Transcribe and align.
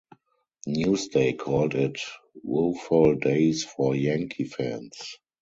"Newsday" 0.67 1.37
called 1.37 1.75
it 1.75 1.99
"woeful 2.41 3.13
days 3.17 3.63
for 3.63 3.93
Yankee 3.95 4.45
fans". 4.45 5.17